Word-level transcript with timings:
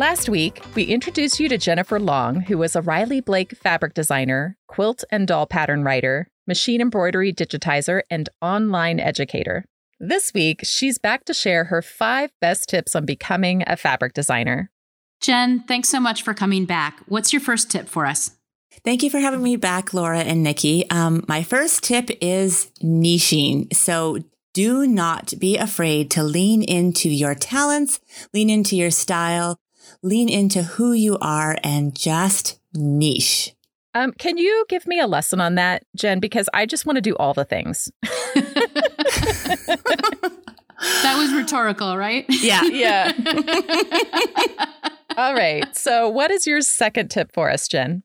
Last 0.00 0.30
week, 0.30 0.62
we 0.74 0.84
introduced 0.84 1.38
you 1.38 1.46
to 1.50 1.58
Jennifer 1.58 2.00
Long, 2.00 2.40
who 2.40 2.56
was 2.56 2.74
a 2.74 2.80
Riley 2.80 3.20
Blake 3.20 3.54
fabric 3.54 3.92
designer, 3.92 4.56
quilt 4.66 5.04
and 5.10 5.28
doll 5.28 5.44
pattern 5.44 5.84
writer, 5.84 6.30
machine 6.46 6.80
embroidery 6.80 7.34
digitizer, 7.34 8.00
and 8.10 8.30
online 8.40 8.98
educator. 8.98 9.66
This 9.98 10.32
week, 10.32 10.60
she's 10.64 10.96
back 10.96 11.26
to 11.26 11.34
share 11.34 11.64
her 11.64 11.82
five 11.82 12.30
best 12.40 12.70
tips 12.70 12.96
on 12.96 13.04
becoming 13.04 13.62
a 13.66 13.76
fabric 13.76 14.14
designer. 14.14 14.70
Jen, 15.20 15.64
thanks 15.68 15.90
so 15.90 16.00
much 16.00 16.22
for 16.22 16.32
coming 16.32 16.64
back. 16.64 17.02
What's 17.06 17.34
your 17.34 17.40
first 17.40 17.70
tip 17.70 17.86
for 17.86 18.06
us? 18.06 18.38
Thank 18.82 19.02
you 19.02 19.10
for 19.10 19.18
having 19.18 19.42
me 19.42 19.56
back, 19.56 19.92
Laura 19.92 20.20
and 20.20 20.42
Nikki. 20.42 20.88
Um, 20.88 21.26
my 21.28 21.42
first 21.42 21.82
tip 21.82 22.08
is 22.22 22.70
niching. 22.82 23.70
So 23.76 24.20
do 24.54 24.86
not 24.86 25.34
be 25.38 25.58
afraid 25.58 26.10
to 26.12 26.22
lean 26.22 26.62
into 26.62 27.10
your 27.10 27.34
talents, 27.34 28.00
lean 28.32 28.48
into 28.48 28.76
your 28.76 28.90
style, 28.90 29.59
lean 30.02 30.28
into 30.28 30.62
who 30.62 30.92
you 30.92 31.18
are 31.20 31.56
and 31.62 31.96
just 31.96 32.60
niche. 32.74 33.54
Um, 33.94 34.12
can 34.12 34.38
you 34.38 34.64
give 34.68 34.86
me 34.86 35.00
a 35.00 35.06
lesson 35.06 35.40
on 35.40 35.56
that, 35.56 35.82
Jen? 35.96 36.20
Because 36.20 36.48
I 36.54 36.64
just 36.64 36.86
want 36.86 36.96
to 36.96 37.02
do 37.02 37.16
all 37.16 37.34
the 37.34 37.44
things. 37.44 37.90
that 41.02 41.16
was 41.16 41.32
rhetorical, 41.34 41.96
right? 41.96 42.24
Yeah. 42.28 42.62
Yeah. 42.70 43.12
all 45.16 45.34
right. 45.34 45.76
So, 45.76 46.08
what 46.08 46.30
is 46.30 46.46
your 46.46 46.60
second 46.60 47.10
tip 47.10 47.32
for 47.32 47.50
us, 47.50 47.66
Jen? 47.68 48.02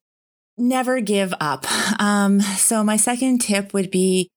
Never 0.58 1.02
give 1.02 1.34
up. 1.40 1.66
Um, 2.02 2.42
so, 2.42 2.84
my 2.84 2.98
second 2.98 3.40
tip 3.40 3.74
would 3.74 3.92
be 3.92 4.32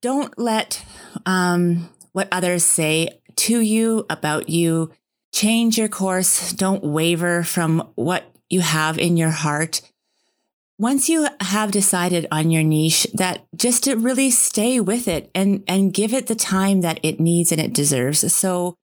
don't 0.00 0.38
let 0.38 0.84
um, 1.26 1.90
what 2.12 2.28
others 2.32 2.64
say 2.64 3.20
to 3.36 3.60
you 3.60 4.06
about 4.08 4.48
you 4.48 4.92
change 5.32 5.78
your 5.78 5.88
course. 5.88 6.52
Don't 6.52 6.84
waver 6.84 7.42
from 7.42 7.90
what 7.94 8.24
you 8.48 8.60
have 8.60 8.98
in 8.98 9.16
your 9.16 9.30
heart. 9.30 9.80
Once 10.78 11.10
you 11.10 11.28
have 11.40 11.70
decided 11.70 12.26
on 12.32 12.50
your 12.50 12.62
niche 12.62 13.06
that 13.12 13.44
just 13.54 13.84
to 13.84 13.94
really 13.94 14.30
stay 14.30 14.80
with 14.80 15.06
it 15.06 15.30
and, 15.34 15.62
and 15.68 15.92
give 15.92 16.14
it 16.14 16.26
the 16.26 16.34
time 16.34 16.80
that 16.80 16.98
it 17.02 17.20
needs 17.20 17.52
and 17.52 17.60
it 17.60 17.74
deserves. 17.74 18.32
So 18.34 18.76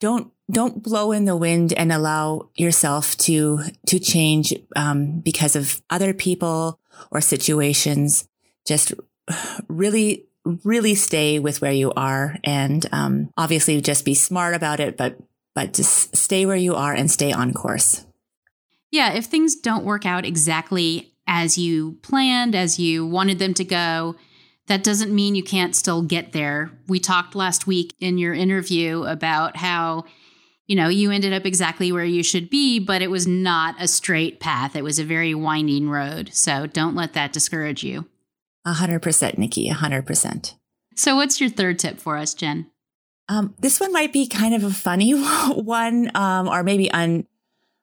don't, 0.00 0.30
don't 0.50 0.82
blow 0.82 1.12
in 1.12 1.24
the 1.24 1.36
wind 1.36 1.72
and 1.72 1.90
allow 1.92 2.50
yourself 2.54 3.16
to, 3.18 3.60
to 3.86 3.98
change, 3.98 4.52
um, 4.76 5.20
because 5.20 5.56
of 5.56 5.80
other 5.88 6.12
people 6.12 6.78
or 7.10 7.22
situations. 7.22 8.28
Just 8.66 8.92
really, 9.66 10.26
really 10.44 10.94
stay 10.94 11.38
with 11.38 11.62
where 11.62 11.72
you 11.72 11.90
are 11.92 12.36
and, 12.44 12.86
um, 12.92 13.30
obviously 13.38 13.80
just 13.80 14.04
be 14.04 14.14
smart 14.14 14.54
about 14.54 14.78
it, 14.78 14.96
but 14.98 15.16
but 15.54 15.72
just 15.72 16.16
stay 16.16 16.46
where 16.46 16.56
you 16.56 16.74
are 16.74 16.92
and 16.94 17.10
stay 17.10 17.32
on 17.32 17.52
course. 17.52 18.04
Yeah, 18.90 19.12
if 19.12 19.26
things 19.26 19.56
don't 19.56 19.84
work 19.84 20.04
out 20.04 20.24
exactly 20.24 21.14
as 21.26 21.56
you 21.56 21.98
planned, 22.02 22.54
as 22.54 22.78
you 22.78 23.06
wanted 23.06 23.38
them 23.38 23.54
to 23.54 23.64
go, 23.64 24.16
that 24.66 24.82
doesn't 24.84 25.14
mean 25.14 25.34
you 25.34 25.42
can't 25.42 25.76
still 25.76 26.02
get 26.02 26.32
there. 26.32 26.70
We 26.88 26.98
talked 26.98 27.34
last 27.34 27.66
week 27.66 27.94
in 28.00 28.18
your 28.18 28.34
interview 28.34 29.04
about 29.04 29.56
how 29.56 30.04
you 30.70 30.76
know, 30.76 30.86
you 30.86 31.10
ended 31.10 31.32
up 31.32 31.46
exactly 31.46 31.90
where 31.90 32.04
you 32.04 32.22
should 32.22 32.48
be, 32.48 32.78
but 32.78 33.02
it 33.02 33.10
was 33.10 33.26
not 33.26 33.74
a 33.80 33.88
straight 33.88 34.38
path. 34.38 34.76
It 34.76 34.84
was 34.84 35.00
a 35.00 35.04
very 35.04 35.34
winding 35.34 35.90
road. 35.90 36.30
So 36.32 36.68
don't 36.68 36.94
let 36.94 37.12
that 37.14 37.32
discourage 37.32 37.82
you. 37.82 38.06
A 38.64 38.74
hundred 38.74 39.02
percent, 39.02 39.36
Nikki, 39.36 39.68
a 39.68 39.74
hundred 39.74 40.06
percent. 40.06 40.54
So 40.94 41.16
what's 41.16 41.40
your 41.40 41.50
third 41.50 41.80
tip 41.80 41.98
for 41.98 42.16
us, 42.16 42.34
Jen? 42.34 42.70
Um, 43.30 43.54
this 43.60 43.78
one 43.78 43.92
might 43.92 44.12
be 44.12 44.26
kind 44.26 44.56
of 44.56 44.64
a 44.64 44.70
funny 44.70 45.12
one, 45.14 46.10
um, 46.16 46.48
or 46.48 46.64
maybe 46.64 46.90
un, 46.90 47.26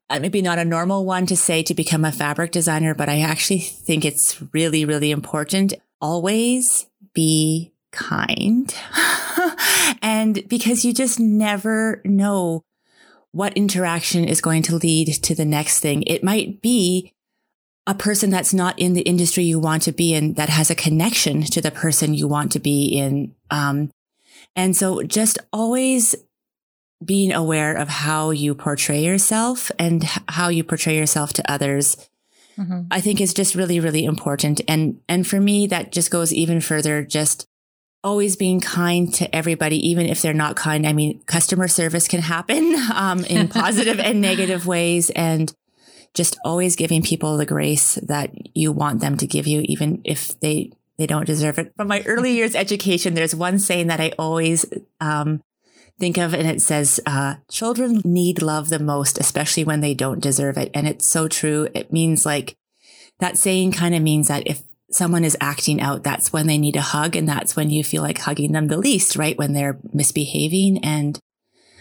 uh, 0.10 0.20
maybe 0.20 0.42
not 0.42 0.60
a 0.60 0.66
normal 0.66 1.06
one 1.06 1.26
to 1.28 1.38
say 1.38 1.64
to 1.64 1.74
become 1.74 2.04
a 2.04 2.12
fabric 2.12 2.52
designer, 2.52 2.94
but 2.94 3.08
I 3.08 3.22
actually 3.22 3.60
think 3.60 4.04
it's 4.04 4.44
really, 4.54 4.84
really 4.84 5.10
important. 5.10 5.74
Always 6.02 6.88
be 7.14 7.72
kind. 7.94 8.76
and 10.02 10.46
because 10.50 10.84
you 10.84 10.94
just 10.94 11.18
never 11.18 12.02
know 12.04 12.66
what 13.32 13.54
interaction 13.54 14.26
is 14.26 14.42
going 14.42 14.64
to 14.64 14.76
lead 14.76 15.08
to 15.24 15.34
the 15.34 15.46
next 15.46 15.80
thing. 15.80 16.04
It 16.08 16.24
might 16.24 16.62
be 16.62 17.14
a 17.86 17.94
person 17.94 18.30
that's 18.30 18.54
not 18.54 18.78
in 18.78 18.94
the 18.94 19.02
industry 19.02 19.46
you 19.46 19.60
want 19.60 19.84
to 19.84 19.94
be 19.94 20.14
in 20.14 20.34
that 20.34 20.50
has 20.50 20.70
a 20.70 20.76
connection 20.76 21.44
to 21.44 21.62
the 21.62 21.72
person 21.72 22.14
you 22.14 22.28
want 22.28 22.52
to 22.52 22.60
be 22.60 22.88
in. 22.88 23.34
Um, 23.50 23.92
and 24.58 24.76
so 24.76 25.04
just 25.04 25.38
always 25.54 26.16
being 27.06 27.32
aware 27.32 27.76
of 27.76 27.88
how 27.88 28.32
you 28.32 28.56
portray 28.56 29.04
yourself 29.04 29.72
and 29.78 30.04
how 30.28 30.50
you 30.50 30.64
portray 30.64 30.98
yourself 30.98 31.32
to 31.34 31.52
others. 31.52 31.96
Mm-hmm. 32.58 32.88
I 32.90 33.00
think 33.02 33.22
is 33.22 33.36
just 33.36 33.54
really, 33.54 33.80
really 33.80 34.04
important. 34.04 34.62
And, 34.68 35.00
and 35.08 35.28
for 35.28 35.40
me, 35.40 35.68
that 35.68 35.92
just 35.92 36.10
goes 36.10 36.34
even 36.34 36.60
further, 36.60 37.04
just 37.04 37.46
always 38.04 38.36
being 38.36 38.60
kind 38.60 39.14
to 39.14 39.34
everybody, 39.36 39.78
even 39.90 40.08
if 40.08 40.24
they're 40.24 40.34
not 40.34 40.56
kind. 40.56 40.88
I 40.88 40.94
mean, 40.94 41.22
customer 41.28 41.68
service 41.68 42.08
can 42.08 42.22
happen, 42.22 42.76
um, 42.94 43.24
in 43.26 43.48
positive 43.50 44.00
and 44.00 44.22
negative 44.22 44.66
ways. 44.66 45.12
And 45.12 45.54
just 46.16 46.36
always 46.44 46.76
giving 46.76 47.04
people 47.04 47.38
the 47.38 47.46
grace 47.46 47.96
that 48.02 48.32
you 48.56 48.72
want 48.72 49.02
them 49.02 49.18
to 49.18 49.28
give 49.28 49.46
you, 49.46 49.62
even 49.66 50.02
if 50.04 50.40
they 50.40 50.72
they 50.98 51.08
don't 51.08 51.26
deserve 51.26 51.60
it. 51.60 51.74
From 51.76 51.88
my 51.88 52.02
early 52.06 52.34
years 52.34 52.56
education, 52.56 53.14
there's 53.14 53.36
one 53.36 53.60
saying 53.60 53.88
that 53.88 54.00
I 54.00 54.14
always 54.18 54.66
um, 55.00 55.42
think 56.00 56.18
of, 56.18 56.34
and 56.34 56.48
it 56.48 56.62
says, 56.62 57.00
uh, 57.06 57.36
"Children 57.50 58.02
need 58.04 58.42
love 58.42 58.70
the 58.70 58.80
most, 58.80 59.20
especially 59.20 59.64
when 59.64 59.82
they 59.82 59.94
don't 59.94 60.22
deserve 60.22 60.58
it." 60.58 60.72
And 60.74 60.88
it's 60.88 61.08
so 61.08 61.28
true. 61.28 61.68
It 61.74 61.94
means 61.94 62.26
like 62.26 62.56
that 63.20 63.38
saying 63.38 63.74
kind 63.74 63.96
of 63.96 64.02
means 64.02 64.28
that 64.28 64.48
if 64.48 64.64
someone 64.90 65.24
is 65.24 65.38
acting 65.42 65.82
out, 65.82 66.04
that's 66.04 66.32
when 66.32 66.48
they 66.48 66.58
need 66.58 66.76
a 66.76 66.82
hug, 66.82 67.16
and 67.16 67.28
that's 67.28 67.56
when 67.56 67.70
you 67.70 67.84
feel 67.84 68.02
like 68.02 68.20
hugging 68.20 68.54
them 68.54 68.68
the 68.68 68.78
least, 68.78 69.16
right? 69.16 69.38
When 69.38 69.54
they're 69.54 69.80
misbehaving 69.94 70.84
and 70.84 71.20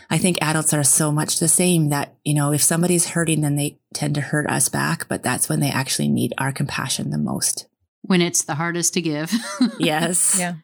I 0.09 0.19
think 0.19 0.39
adults 0.41 0.73
are 0.73 0.85
so 0.85 1.11
much 1.11 1.39
the 1.39 1.49
same 1.49 1.89
that, 1.89 2.15
you 2.25 2.35
know, 2.35 2.53
if 2.53 2.63
somebody's 2.63 3.09
hurting, 3.09 3.41
then 3.41 3.57
they 3.57 3.79
tend 3.93 4.15
to 4.15 4.21
hurt 4.21 4.49
us 4.49 4.69
back, 4.69 5.09
but 5.09 5.23
that's 5.23 5.49
when 5.49 5.61
they 5.61 5.71
actually 5.71 6.09
need 6.09 6.33
our 6.39 6.53
compassion 6.53 7.11
the 7.11 7.19
most 7.19 7.67
when 8.07 8.23
it's 8.23 8.45
the 8.45 8.55
hardest 8.55 8.95
to 8.95 9.03
give. 9.03 9.33
yes. 9.79 10.37
Yeah. 10.39 10.55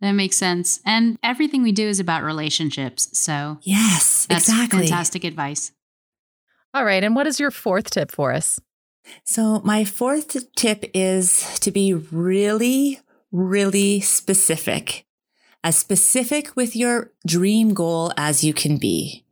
That 0.00 0.12
makes 0.12 0.36
sense. 0.36 0.80
And 0.84 1.18
everything 1.22 1.62
we 1.62 1.72
do 1.72 1.88
is 1.88 1.98
about 1.98 2.22
relationships. 2.22 3.18
So, 3.18 3.58
yes, 3.62 4.26
that's 4.26 4.48
exactly. 4.48 4.80
fantastic 4.80 5.24
advice. 5.24 5.72
All 6.72 6.84
right. 6.84 7.02
And 7.02 7.16
what 7.16 7.26
is 7.26 7.40
your 7.40 7.50
fourth 7.50 7.90
tip 7.90 8.12
for 8.12 8.32
us? 8.32 8.60
So, 9.24 9.60
my 9.64 9.84
fourth 9.84 10.36
tip 10.54 10.84
is 10.94 11.58
to 11.60 11.70
be 11.70 11.94
really, 11.94 13.00
really 13.32 14.00
specific, 14.00 15.06
as 15.64 15.78
specific 15.78 16.54
with 16.54 16.76
your 16.76 17.10
dream 17.26 17.74
goal 17.74 18.12
as 18.16 18.44
you 18.44 18.52
can 18.52 18.76
be. 18.76 19.24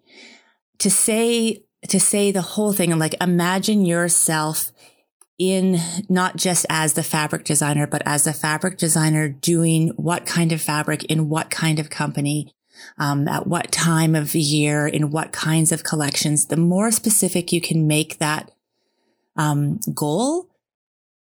To 0.79 0.91
say, 0.91 1.65
to 1.89 2.01
say 2.01 2.33
the 2.33 2.43
whole 2.43 2.73
thing 2.73 2.91
and 2.91 3.01
like 3.01 3.15
imagine 3.21 3.87
yourself 3.87 4.73
in 5.39 5.79
not 6.09 6.37
just 6.37 6.65
as 6.71 6.95
the 6.95 7.03
fabric 7.03 7.45
designer, 7.45 7.87
but 7.87 8.03
as 8.07 8.25
the 8.25 8.33
fabric 8.33 8.79
designer 8.79 9.29
doing 9.29 9.89
what 9.97 10.25
kind 10.25 10.53
of 10.53 10.61
fabric 10.61 11.05
in 11.05 11.29
what 11.29 11.51
kind 11.51 11.79
of 11.79 11.91
company, 11.91 12.53
um, 12.99 13.29
at 13.29 13.47
what 13.47 13.71
time 13.71 14.15
of 14.15 14.33
the 14.33 14.41
year, 14.41 14.87
in 14.87 15.11
what 15.11 15.33
kinds 15.33 15.73
of 15.73 15.85
collections. 15.85 16.47
The 16.47 16.57
more 16.57 16.91
specific 16.91 17.53
you 17.53 17.61
can 17.61 17.87
make 17.87 18.19
that 18.19 18.51
um, 19.37 19.79
goal, 19.93 20.45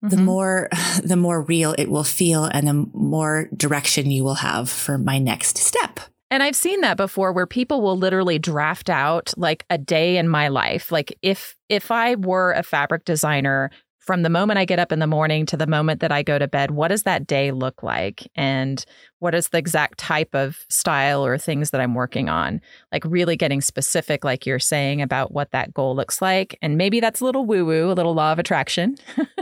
mm-hmm. 0.04 0.08
the 0.08 0.16
more 0.16 0.68
the 1.04 1.16
more 1.16 1.42
real 1.42 1.74
it 1.78 1.88
will 1.90 2.04
feel, 2.04 2.44
and 2.44 2.66
the 2.66 2.88
more 2.92 3.48
direction 3.56 4.10
you 4.10 4.24
will 4.24 4.34
have 4.34 4.68
for 4.68 4.98
my 4.98 5.18
next 5.18 5.56
step. 5.58 6.00
And 6.32 6.44
I've 6.44 6.56
seen 6.56 6.82
that 6.82 6.96
before 6.96 7.32
where 7.32 7.46
people 7.46 7.82
will 7.82 7.96
literally 7.96 8.38
draft 8.38 8.88
out 8.88 9.34
like 9.36 9.64
a 9.68 9.76
day 9.76 10.16
in 10.16 10.28
my 10.28 10.48
life. 10.48 10.92
Like 10.92 11.16
if 11.22 11.56
if 11.68 11.90
I 11.90 12.14
were 12.16 12.52
a 12.52 12.62
fabric 12.62 13.04
designer 13.04 13.70
from 14.00 14.22
the 14.22 14.30
moment 14.30 14.58
I 14.58 14.64
get 14.64 14.78
up 14.78 14.92
in 14.92 14.98
the 14.98 15.06
morning 15.06 15.44
to 15.46 15.58
the 15.58 15.66
moment 15.66 16.00
that 16.00 16.10
I 16.10 16.22
go 16.22 16.38
to 16.38 16.48
bed, 16.48 16.70
what 16.70 16.88
does 16.88 17.02
that 17.02 17.26
day 17.26 17.52
look 17.52 17.82
like? 17.82 18.26
And 18.34 18.82
what 19.18 19.34
is 19.34 19.50
the 19.50 19.58
exact 19.58 19.98
type 19.98 20.34
of 20.34 20.64
style 20.70 21.24
or 21.24 21.36
things 21.36 21.70
that 21.70 21.82
I'm 21.82 21.94
working 21.94 22.30
on? 22.30 22.62
Like 22.90 23.04
really 23.04 23.36
getting 23.36 23.60
specific, 23.60 24.24
like 24.24 24.46
you're 24.46 24.58
saying, 24.58 25.02
about 25.02 25.32
what 25.32 25.50
that 25.52 25.74
goal 25.74 25.94
looks 25.94 26.22
like. 26.22 26.58
And 26.62 26.78
maybe 26.78 26.98
that's 26.98 27.20
a 27.20 27.24
little 27.26 27.44
woo 27.44 27.66
woo, 27.66 27.90
a 27.90 27.92
little 27.92 28.14
law 28.14 28.32
of 28.32 28.38
attraction. 28.38 28.96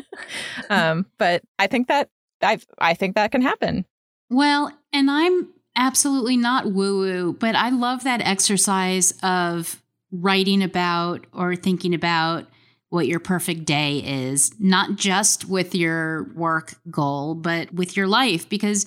um, 0.70 1.06
but 1.18 1.42
I 1.60 1.68
think 1.68 1.86
that 1.86 2.10
I 2.42 2.58
I 2.78 2.94
think 2.94 3.14
that 3.14 3.30
can 3.30 3.42
happen. 3.42 3.84
Well, 4.28 4.76
and 4.92 5.08
I'm 5.08 5.48
absolutely 5.76 6.36
not 6.36 6.72
woo 6.72 6.98
woo, 6.98 7.32
but 7.32 7.54
I 7.54 7.70
love 7.70 8.02
that 8.02 8.20
exercise 8.22 9.14
of 9.22 9.80
writing 10.10 10.64
about 10.64 11.26
or 11.32 11.54
thinking 11.54 11.94
about 11.94 12.46
what 12.90 13.06
your 13.06 13.20
perfect 13.20 13.64
day 13.64 13.98
is, 13.98 14.52
not 14.58 14.96
just 14.96 15.48
with 15.48 15.74
your 15.74 16.32
work 16.34 16.74
goal, 16.90 17.34
but 17.34 17.72
with 17.72 17.96
your 17.96 18.06
life, 18.06 18.48
because 18.48 18.86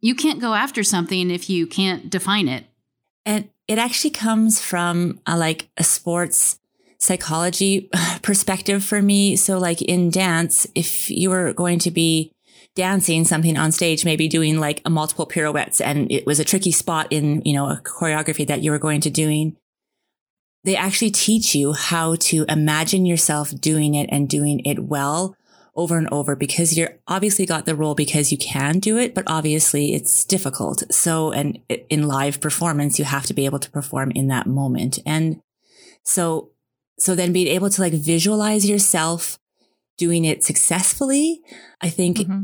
you 0.00 0.14
can't 0.14 0.40
go 0.40 0.54
after 0.54 0.82
something 0.82 1.30
if 1.30 1.48
you 1.48 1.66
can't 1.66 2.10
define 2.10 2.48
it. 2.48 2.64
And 3.24 3.50
it 3.68 3.78
actually 3.78 4.10
comes 4.10 4.60
from 4.60 5.20
a, 5.26 5.36
like 5.38 5.68
a 5.76 5.84
sports 5.84 6.58
psychology 6.98 7.88
perspective 8.22 8.84
for 8.84 9.00
me. 9.00 9.36
So, 9.36 9.58
like 9.58 9.82
in 9.82 10.10
dance, 10.10 10.66
if 10.74 11.10
you 11.10 11.30
were 11.30 11.52
going 11.52 11.78
to 11.80 11.90
be 11.90 12.32
dancing 12.74 13.24
something 13.24 13.56
on 13.56 13.72
stage, 13.72 14.04
maybe 14.04 14.28
doing 14.28 14.58
like 14.58 14.80
a 14.84 14.90
multiple 14.90 15.26
pirouettes 15.26 15.80
and 15.80 16.10
it 16.10 16.26
was 16.26 16.40
a 16.40 16.44
tricky 16.44 16.72
spot 16.72 17.08
in, 17.10 17.42
you 17.44 17.52
know, 17.52 17.66
a 17.66 17.80
choreography 17.84 18.46
that 18.46 18.62
you 18.62 18.70
were 18.70 18.78
going 18.78 19.00
to 19.02 19.10
doing, 19.10 19.56
they 20.64 20.76
actually 20.76 21.10
teach 21.10 21.54
you 21.54 21.72
how 21.72 22.14
to 22.16 22.44
imagine 22.48 23.06
yourself 23.06 23.52
doing 23.58 23.94
it 23.94 24.08
and 24.10 24.28
doing 24.28 24.60
it 24.64 24.78
well 24.80 25.36
over 25.74 25.96
and 25.96 26.08
over 26.12 26.36
because 26.36 26.76
you're 26.76 26.98
obviously 27.06 27.46
got 27.46 27.64
the 27.64 27.74
role 27.74 27.94
because 27.94 28.30
you 28.30 28.38
can 28.38 28.78
do 28.78 28.98
it, 28.98 29.14
but 29.14 29.24
obviously 29.26 29.94
it's 29.94 30.24
difficult. 30.24 30.82
So, 30.92 31.32
and 31.32 31.58
in 31.88 32.06
live 32.06 32.40
performance, 32.40 32.98
you 32.98 33.04
have 33.04 33.24
to 33.26 33.34
be 33.34 33.46
able 33.46 33.60
to 33.60 33.70
perform 33.70 34.10
in 34.10 34.28
that 34.28 34.46
moment. 34.46 34.98
And 35.06 35.40
so, 36.02 36.50
so 36.98 37.14
then 37.14 37.32
being 37.32 37.46
able 37.46 37.70
to 37.70 37.80
like 37.80 37.94
visualize 37.94 38.68
yourself 38.68 39.38
doing 39.96 40.24
it 40.24 40.44
successfully, 40.44 41.40
I 41.80 41.88
think 41.88 42.18
mm-hmm 42.18 42.42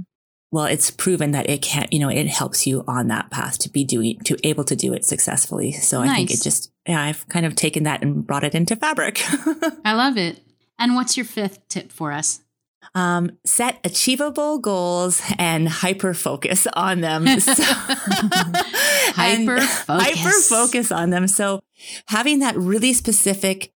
well, 0.56 0.64
it's 0.64 0.90
proven 0.90 1.32
that 1.32 1.50
it 1.50 1.60
can't. 1.60 1.92
you 1.92 1.98
know, 1.98 2.08
it 2.08 2.26
helps 2.26 2.66
you 2.66 2.82
on 2.88 3.08
that 3.08 3.28
path 3.30 3.58
to 3.58 3.68
be 3.68 3.84
doing, 3.84 4.18
to 4.20 4.38
able 4.42 4.64
to 4.64 4.74
do 4.74 4.94
it 4.94 5.04
successfully. 5.04 5.70
So 5.70 6.00
nice. 6.00 6.10
I 6.10 6.14
think 6.16 6.30
it 6.30 6.42
just, 6.42 6.72
yeah, 6.88 7.02
I've 7.02 7.28
kind 7.28 7.44
of 7.44 7.54
taken 7.54 7.82
that 7.82 8.00
and 8.02 8.26
brought 8.26 8.42
it 8.42 8.54
into 8.54 8.74
fabric. 8.74 9.20
I 9.84 9.92
love 9.92 10.16
it. 10.16 10.40
And 10.78 10.94
what's 10.94 11.14
your 11.14 11.26
fifth 11.26 11.68
tip 11.68 11.92
for 11.92 12.10
us? 12.10 12.40
Um, 12.94 13.32
set 13.44 13.80
achievable 13.84 14.58
goals 14.58 15.20
and 15.36 15.68
hyper 15.68 16.14
focus 16.14 16.66
on 16.72 17.02
them. 17.02 17.26
So, 17.38 17.52
hyper 19.14 19.60
focus. 19.60 20.18
Hyper 20.18 20.40
focus 20.40 20.90
on 20.90 21.10
them. 21.10 21.28
So 21.28 21.60
having 22.06 22.38
that 22.38 22.56
really 22.56 22.94
specific 22.94 23.74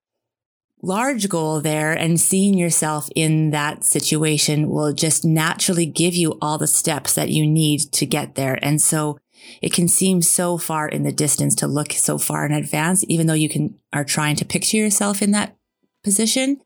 large 0.82 1.28
goal 1.28 1.60
there 1.60 1.92
and 1.92 2.20
seeing 2.20 2.54
yourself 2.54 3.08
in 3.14 3.50
that 3.50 3.84
situation 3.84 4.68
will 4.68 4.92
just 4.92 5.24
naturally 5.24 5.86
give 5.86 6.14
you 6.14 6.38
all 6.40 6.58
the 6.58 6.66
steps 6.66 7.14
that 7.14 7.30
you 7.30 7.46
need 7.46 7.80
to 7.92 8.06
get 8.06 8.34
there. 8.34 8.58
And 8.62 8.80
so 8.80 9.18
it 9.62 9.72
can 9.72 9.88
seem 9.88 10.22
so 10.22 10.58
far 10.58 10.88
in 10.88 11.02
the 11.02 11.12
distance 11.12 11.54
to 11.56 11.66
look 11.66 11.92
so 11.92 12.18
far 12.18 12.46
in 12.46 12.52
advance, 12.52 13.04
even 13.08 13.26
though 13.26 13.34
you 13.34 13.48
can 13.48 13.78
are 13.92 14.04
trying 14.04 14.36
to 14.36 14.44
picture 14.44 14.76
yourself 14.76 15.22
in 15.22 15.30
that 15.32 15.56
position. 16.02 16.60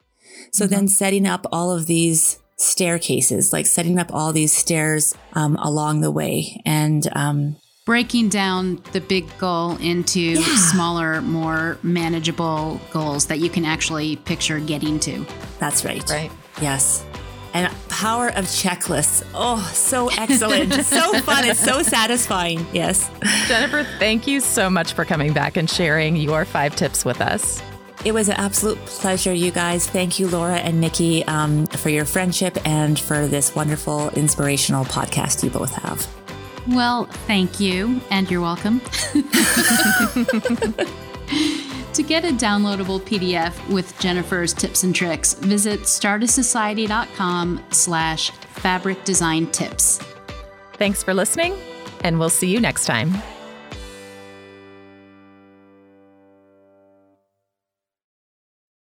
So 0.52 0.64
mm-hmm. 0.64 0.74
then 0.74 0.88
setting 0.88 1.26
up 1.26 1.46
all 1.52 1.70
of 1.70 1.86
these 1.86 2.38
staircases, 2.56 3.52
like 3.52 3.66
setting 3.66 3.98
up 3.98 4.12
all 4.12 4.32
these 4.32 4.56
stairs 4.56 5.14
um, 5.32 5.56
along 5.56 6.00
the 6.00 6.10
way 6.10 6.60
and 6.64 7.08
um, 7.12 7.56
breaking 7.84 8.30
down 8.30 8.82
the 8.92 9.00
big 9.00 9.26
goal 9.38 9.76
into 9.76 10.20
yeah. 10.20 10.56
smaller, 10.56 11.20
more 11.20 11.78
manageable 11.82 12.80
goals 12.90 13.26
that 13.26 13.40
you 13.40 13.50
can 13.50 13.64
actually 13.64 14.16
picture 14.16 14.58
getting 14.58 14.98
to. 15.00 15.26
That's 15.58 15.84
right. 15.84 16.08
Right. 16.08 16.30
Yes. 16.62 17.04
And 17.52 17.72
power 17.88 18.28
of 18.28 18.46
checklists. 18.46 19.24
Oh, 19.34 19.60
so 19.74 20.08
excellent. 20.08 20.72
so 20.84 21.12
fun. 21.20 21.44
It's 21.44 21.60
so 21.60 21.82
satisfying. 21.82 22.66
Yes. 22.72 23.08
Jennifer, 23.46 23.84
thank 23.98 24.26
you 24.26 24.40
so 24.40 24.68
much 24.70 24.94
for 24.94 25.04
coming 25.04 25.32
back 25.32 25.56
and 25.56 25.68
sharing 25.68 26.16
your 26.16 26.44
five 26.44 26.74
tips 26.74 27.04
with 27.04 27.20
us. 27.20 27.62
It 28.04 28.12
was 28.12 28.28
an 28.28 28.34
absolute 28.36 28.78
pleasure, 28.86 29.32
you 29.32 29.50
guys. 29.50 29.88
Thank 29.88 30.18
you, 30.18 30.28
Laura 30.28 30.56
and 30.56 30.80
Nikki, 30.80 31.24
um, 31.26 31.66
for 31.66 31.90
your 31.90 32.04
friendship 32.04 32.58
and 32.66 32.98
for 32.98 33.26
this 33.26 33.54
wonderful, 33.54 34.10
inspirational 34.10 34.84
podcast 34.84 35.42
you 35.44 35.50
both 35.50 35.74
have. 35.74 36.23
Well, 36.68 37.04
thank 37.26 37.60
you, 37.60 38.00
and 38.10 38.30
you're 38.30 38.40
welcome. 38.40 38.80
to 41.92 42.02
get 42.02 42.24
a 42.24 42.32
downloadable 42.32 43.00
PDF 43.00 43.54
with 43.72 43.98
Jennifer's 43.98 44.54
tips 44.54 44.82
and 44.82 44.94
tricks, 44.94 45.34
visit 45.34 45.80
startistsociety.com 45.80 47.64
slash 47.70 48.30
fabric 48.30 49.04
design 49.04 49.46
tips. 49.48 50.00
Thanks 50.74 51.02
for 51.02 51.12
listening, 51.12 51.54
and 52.02 52.18
we'll 52.18 52.30
see 52.30 52.48
you 52.48 52.60
next 52.60 52.86
time. 52.86 53.14